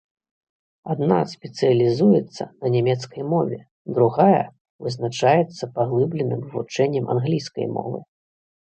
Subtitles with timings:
[0.93, 3.59] Адна спецыялізуецца на нямецкай мове,
[3.99, 4.43] другая
[4.87, 7.99] вызначаецца паглыбленым вывучэннем англійскай мовы.